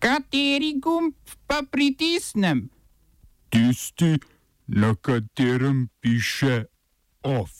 [0.00, 1.12] Kateri gumb
[1.46, 2.70] pa pritisnem?
[3.52, 4.16] Tisti,
[4.66, 6.64] na katerem piše
[7.20, 7.52] OF.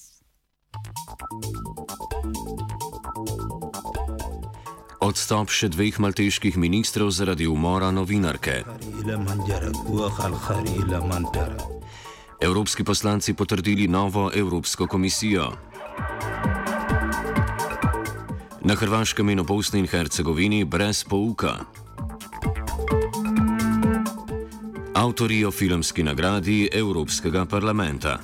[5.04, 8.64] Odstop še dveh malteških ministrov zaradi umora novinarke.
[12.40, 15.52] Evropski poslanci potrdili novo Evropsko komisijo.
[18.64, 21.68] Na Hrvaškem in v Bosni in Hercegovini brez pouka.
[25.00, 28.18] Avtori o filmski nagradi Evropskega parlamenta.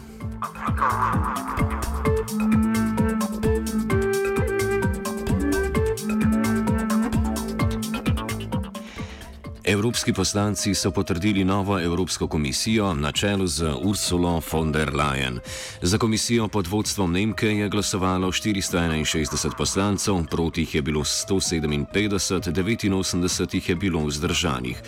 [9.66, 15.40] Evropski poslanci so potrdili novo Evropsko komisijo na čelu z Ursulo von der Leyen.
[15.82, 23.54] Za komisijo pod vodstvom Nemke je glasovalo 461 poslancev, proti jih je bilo 157, 89
[23.54, 24.82] jih je bilo vzdržanih.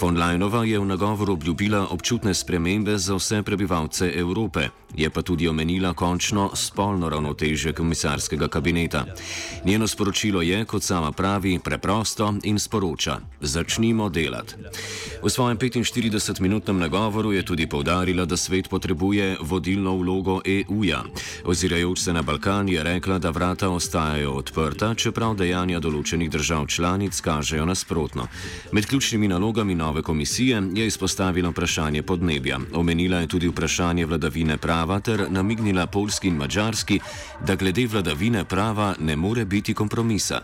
[0.00, 5.48] Von Leinova je v nagovoru obljubila občutne spremembe za vse prebivalce Evrope, je pa tudi
[5.48, 9.04] omenila končno spolno ravnotežje komisarskega kabineta.
[9.64, 14.54] Njeno sporočilo je, kot sama pravi, preprosto in sporoča: Začnimo delati.
[15.22, 21.04] V svojem 45-minutnem nagovoru je tudi povdarila, da svet potrebuje vodilno vlogo EU-ja.
[21.44, 27.20] Ozirajoč se na Balkan je rekla, da vrata ostajajo odprta, čeprav dejanja določenih držav članic
[27.20, 28.26] kažejo nasprotno.
[28.72, 32.58] Med ključnimi nalogami nove komisije je izpostavila vprašanje podnebja.
[32.74, 37.00] Omenila je tudi vprašanje vladavine prava ter namignila Polski in Mačarski,
[37.40, 40.40] da glede vladavine prava ne more biti kompromisa.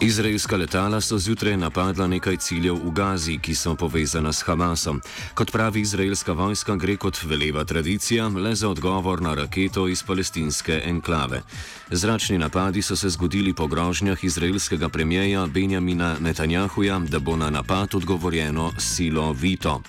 [0.00, 5.00] Izraelska letala so zjutraj napadla nekaj ciljev v Gazi, ki so povezana s Hamasom.
[5.34, 10.82] Kot pravi izraelska vojska, gre kot veleva tradicija le za odgovor na raketo iz palestinske
[10.84, 11.42] enklave.
[11.90, 17.94] Zračni napadi so se zgodili po grožnjah izraelskega premijeja Benjamina Netanjahuja, da bo na napad
[17.94, 19.82] odgovorjeno silo Vito.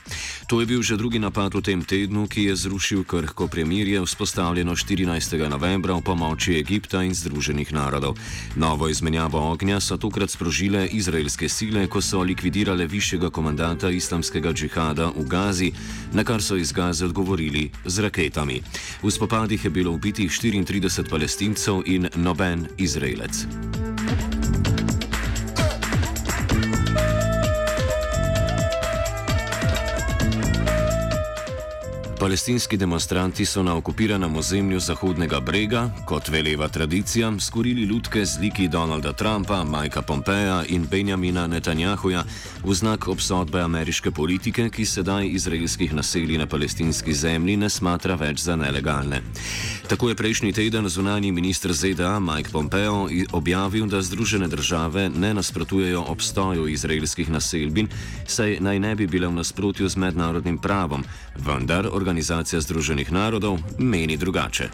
[0.48, 4.76] To je bil že drugi napad v tem tednu, ki je zrušil krhko premirje, vzpostavljeno
[4.76, 5.50] 14.
[5.50, 8.16] novembra v pomoči Egipta in Združenih narodov.
[8.56, 15.12] Novo izmenjavo ognja so tokrat sprožile izraelske sile, ko so likvidirale višjega komandanta islamskega džihada
[15.16, 15.72] v Gazi,
[16.14, 18.62] na kar so iz Gaze odgovorili z raketami.
[19.04, 23.87] V spopadih je bilo ubitih 34 palestincev in noben Izraelec.
[32.20, 38.68] Palestinski demonstranti so na okupiranem ozemlju Zahodnega brega, kot veleva tradicija, skorili lutke z liki
[38.68, 42.24] Donalda Trumpa, Majka Pompeja in Benjamina Netanjahuja
[42.66, 48.42] v znak obsodbe ameriške politike, ki sedaj izraelskih naselij na palestinski zemlji ne smatra več
[48.42, 49.22] za nelegalne.
[49.88, 56.02] Tako je prejšnji teden zunani ministr ZDA Mike Pompeo objavil, da Združene države ne nasprotujejo
[56.08, 57.88] obstoju izraelskih naselbin,
[58.28, 61.06] saj naj ne bi bile v nasprotju z mednarodnim pravom,
[61.36, 64.70] vendar organizacija Organizacija Združenih narodov meni drugače.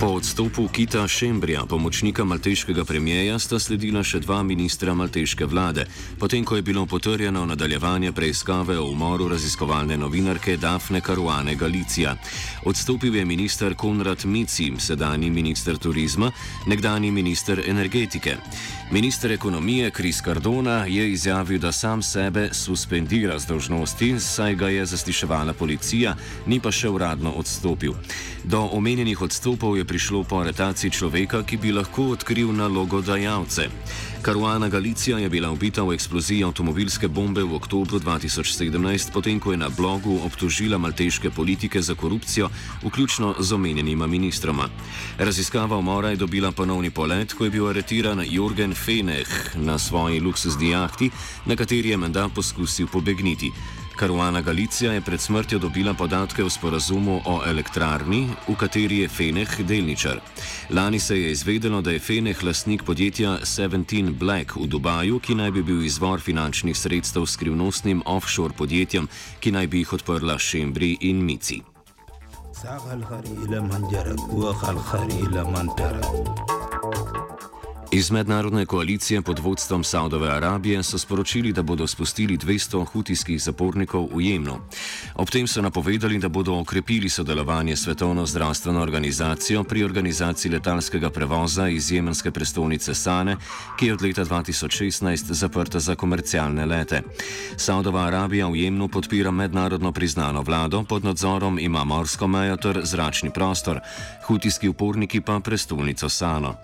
[0.00, 5.84] Po odstopu Kita Šembrija, pomočnika malteškega premijeja, sta sledila še dva ministra malteške vlade,
[6.18, 12.16] potem ko je bilo potrjeno nadaljevanje preiskave o umoru raziskovalne novinarke Dafne Karuane Galicija.
[12.64, 16.32] Odstopil je minister Konrad Mici, sedajni minister turizma,
[16.66, 18.38] nekdani minister energetike.
[18.90, 24.86] Minister ekonomije Kris Cardona je izjavil, da sam sebe suspendira z dožnosti, saj ga je
[24.86, 27.94] zasliševala policija, ni pa še uradno odstopil.
[28.44, 33.66] Do omenjenih odstopov je prišlo po aretaciji človeka, ki bi lahko odkril nalogodajalce.
[34.22, 39.58] Karuana Galicija je bila ubita v eksploziji avtomobilske bombe v oktobru 2017, potem ko je
[39.58, 42.50] na blogu obtožila malteške politike za korupcijo,
[42.86, 44.68] vključno z omenjenima ministroma.
[45.18, 50.70] Raziskava umora je dobila ponovni polet, ko je bil aretiran Jorgen Feneh na svoji luksuzni
[50.70, 51.10] jahti,
[51.46, 53.50] na kateri je menda poskusil pobegniti.
[54.00, 59.60] Karuana Galicija je pred smrtjo dobila podatke o sporazumu o elektrarni, v kateri je Feneh
[59.60, 60.20] delničar.
[60.70, 65.50] Lani se je izvedelo, da je Feneh lastnik podjetja 17 Black v Dubaju, ki naj
[65.50, 69.08] bi bil izvor finančnih sredstev skrivnostnim offshore podjetjem,
[69.40, 71.60] ki naj bi jih odprla Šembri in Mici.
[77.92, 84.08] Iz mednarodne koalicije pod vodstvom Saudove Arabije so sporočili, da bodo spustili 200 hutijskih zapornikov
[84.14, 84.56] v Jemnu.
[85.14, 91.10] Ob tem so napovedali, da bodo okrepili sodelovanje s Svetovno zdravstveno organizacijo pri organizaciji letalskega
[91.10, 93.36] prevoza iz jemenske prestolnice Sane,
[93.78, 97.02] ki je od leta 2016 zaprta za komercialne lete.
[97.56, 103.30] Saudova Arabija v Jemnu podpira mednarodno priznano vlado, pod nadzorom ima morsko mejo ter zračni
[103.30, 103.80] prostor,
[104.26, 106.54] hutijski uporniki pa prestolnico Sano.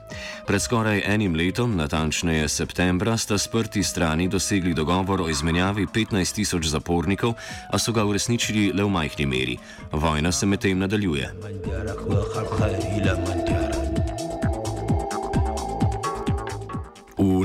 [0.47, 6.67] Pred skoraj enim letom, natančneje septembra, sta sprti strani dosegli dogovor o izmenjavi 15 tisoč
[6.67, 7.35] zapornikov,
[7.71, 8.05] a so ga
[8.37, 9.57] uresničili le v majhni meri.
[9.93, 11.33] Vojna se medtem nadaljuje.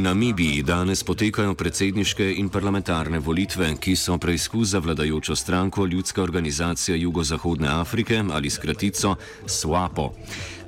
[0.01, 6.97] Namibiji danes potekajo predsedniške in parlamentarne volitve, ki so preizkus za vladajočo stranko Ljudska organizacija
[6.97, 9.15] Jugozahodne Afrike ali skratico
[9.45, 10.09] SWAPO.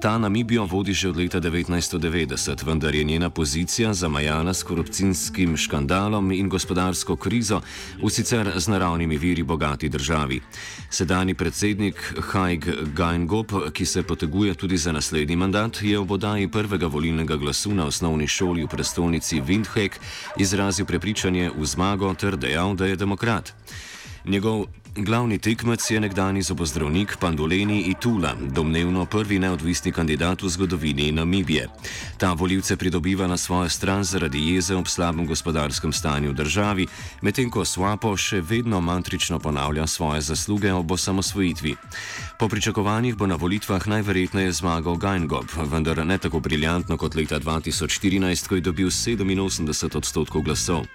[0.03, 6.31] Ta Namibijo vodi že od leta 1990, vendar je njena pozicija zamajana s korupcijskim škandalom
[6.31, 7.62] in gospodarsko krizo
[8.03, 10.41] v sicer z naravnimi viri bogati državi.
[10.89, 12.65] Sedajni predsednik Haig
[12.95, 17.86] Gaingob, ki se poteguje tudi za naslednji mandat, je v bodaji prvega volilnega glasu na
[17.86, 19.99] osnovni šoli v prestolnici Windhoek
[20.37, 23.53] izrazil prepričanje v zmago ter dejal, da je demokrat.
[24.25, 31.67] Njegov Glavni tekmec je nekdani zobozdravnik Pandoleni Itula, domnevno prvi neodvisni kandidat v zgodovini Namibije.
[32.17, 36.87] Ta voljivce pridobiva na svojo stran zaradi jeze ob slabem gospodarskem stanju v državi,
[37.21, 41.75] medtem ko Swapo še vedno mantrično ponavlja svoje zasluge ob osamosvojitvi.
[42.39, 48.47] Po pričakovanjih bo na volitvah najverjetneje zmagal Gaingob, vendar ne tako briljantno kot leta 2014,
[48.47, 50.85] ko je dobil 87 odstotkov glasov.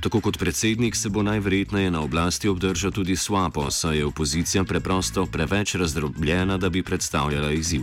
[0.00, 3.33] Tako kot predsednik se bo najverjetneje na oblasti obdržal tudi Swapo.
[3.34, 7.82] Swapo, saj je opozicija preprosto preveč razdrobljena, da bi predstavljala izziv.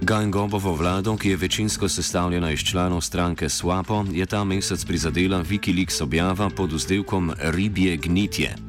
[0.00, 6.02] Gangobovo vlado, ki je večinsko sestavljena iz članov stranke Swapo, je ta mesec prizadela Wikileaks
[6.02, 8.63] objava pod vzdevkom Ribje gnitje.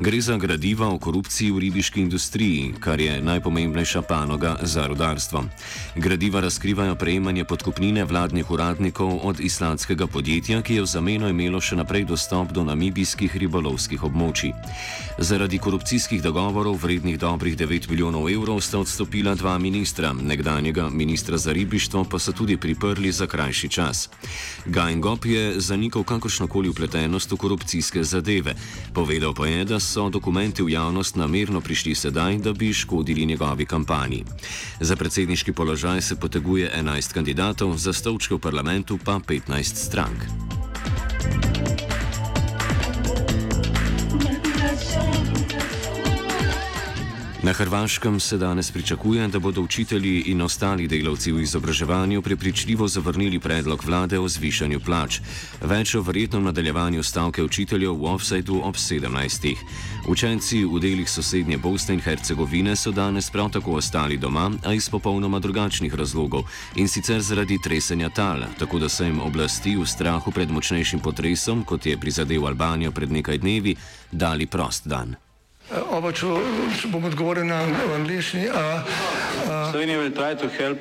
[0.00, 5.44] Gre za gradiva o korupciji v ribiški industriji, kar je najpomembnejša panoga za rudarstvo.
[5.96, 11.80] Gradiva razkrivajo prejemanje podkupnine vladnih uradnikov od islandskega podjetja, ki je v zameno imelo še
[11.80, 14.52] naprej dostop do namibijskih ribolovskih območij.
[15.18, 21.56] Zaradi korupcijskih dogovorov vrednih dobrih 9 milijonov evrov sta odstopila dva ministra, nekdanjega ministra za
[21.56, 24.10] ribištvo pa so tudi priprli za krajši čas.
[24.66, 28.54] Gajngop je zanikal kakršnokoli upletenost v korupcijske zadeve,
[28.92, 33.66] povedal pa je, da so dokumenti v javnost namerno prišli sedaj, da bi škodili njegovi
[33.66, 34.24] kampanji.
[34.80, 40.55] Za predsedniški položaj se poteguje 11 kandidatov, za stolčke v parlamentu pa 15 strank.
[47.56, 53.84] Hrvaškem se danes pričakuje, da bodo učitelji in ostali delavci v izobraževanju prepričljivo zavrnili predlog
[53.84, 55.20] vlade o zvišanju plač.
[55.62, 59.56] Več o verjetnem nadaljevanju stavke učiteljev v offsajdu ob 17.
[60.08, 64.90] Učenci v delih sosednje Bosne in Hercegovine so danes prav tako ostali doma, a iz
[64.92, 66.44] popolnoma drugačnih razlogov
[66.74, 71.64] in sicer zaradi tresenja tal, tako da so jim oblasti v strahu pred močnejšim potresom,
[71.64, 73.76] kot je prizadel Albanijo pred nekaj dnevi,
[74.12, 75.16] dali prost dan.
[75.66, 76.28] Oba, če,
[76.78, 77.56] če bom odgovoril na
[77.96, 78.44] angliški.
[79.72, 80.78] Slovenija will try to help.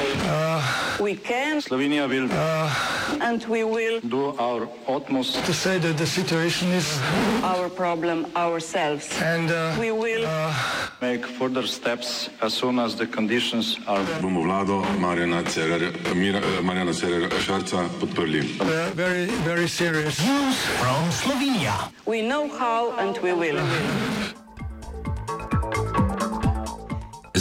[1.01, 2.29] We can Slovenija will
[3.21, 6.99] and we will do our utmost To say that the situation is
[7.43, 9.09] our problem ourselves.
[9.21, 10.23] and uh, We will
[11.01, 16.61] make further steps as soon as the conditions are bomo vlado Marjana Cererja Mira- eh,
[16.61, 18.41] Marjana Cererja Šarca podprli.
[18.61, 20.21] uh, very, very serious.
[22.05, 23.59] we know how and we will.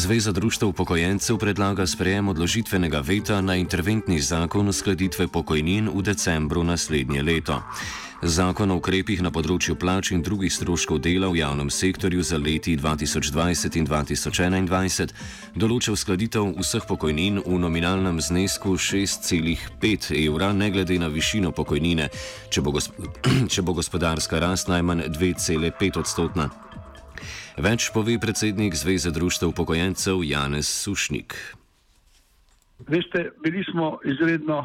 [0.04, 7.22] Zveza društv upokojencev predlaga sprejem odložitvenega veta na interventni zakon uskladitve pokojnin v decembru naslednje
[7.22, 7.62] leto.
[8.22, 12.76] Zakon o ukrepih na področju plač in drugih stroškov dela v javnem sektorju za leti
[12.76, 15.16] 2020 in 2021
[15.56, 22.10] določa uskladitev vseh pokojnin v nominalnem znesku 6,5 evra, ne glede na višino pokojnine,
[22.52, 22.92] če bo, gosp
[23.52, 26.50] če bo gospodarska rast najmanj 2,5 odstotna.
[27.56, 31.34] Več pove predsednik Zveze društv upokojencev Janez Sušnik.
[32.88, 34.64] Veste, bili smo izredno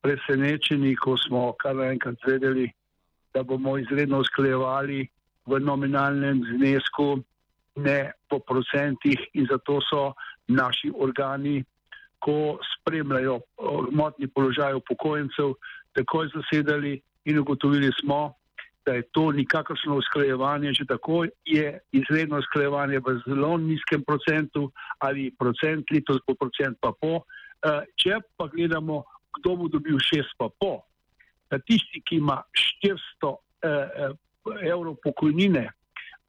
[0.00, 2.68] presenečeni, ko smo kar naenkrat vedeli,
[3.34, 5.08] da bomo izredno usklejevali
[5.46, 7.22] v nominalnem znesku,
[7.76, 10.12] ne po procentih, in zato so
[10.48, 11.62] naši organi,
[12.20, 13.44] ko spremljajo eh,
[13.90, 15.54] gmotni položaj upokojencev,
[15.96, 18.34] takoj zasedali in ugotovili smo,
[18.86, 25.34] da je to nikakršno usklajevanje, že tako je izredno usklajevanje v zelo nizkem procentu ali
[25.38, 27.22] procent, letos bo procent pa po.
[27.60, 29.04] Eh, če pa gledamo,
[29.38, 30.80] kdo bo dobil šest pa po,
[31.66, 32.40] tisti, ki ima
[32.82, 34.12] 400 eh,
[34.72, 35.66] evrov pokojnine,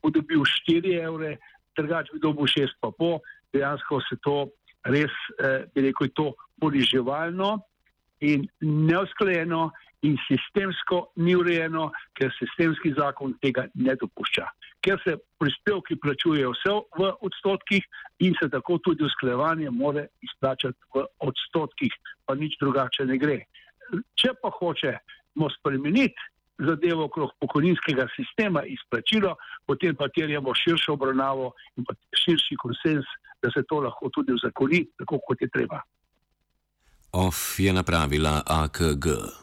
[0.03, 1.37] bo dobil 4 evre,
[1.77, 3.19] drugače bi dobil šest pa po,
[3.53, 4.49] dejansko se to
[4.83, 5.13] res,
[5.75, 7.59] bi rekel, to poniževalno
[8.25, 9.69] in neusklajeno
[10.01, 14.47] in sistemsko ni urejeno, ker sistemski zakon tega ne dopušča.
[14.81, 17.85] Ker se prispevki plačujejo vse v odstotkih
[18.25, 21.93] in se tako tudi usklajevanje more izplačati v odstotkih,
[22.25, 23.43] pa nič drugače ne gre.
[24.17, 26.29] Če pa hočemo spremeniti
[26.61, 33.05] zadevo okrog pokojninskega sistema izplačilo, potem pa terjamo širšo obravnavo in pa širši konsens,
[33.41, 35.81] da se to lahko tudi vzakoni, tako kot je treba.
[37.17, 39.41] OF je napravila AKG.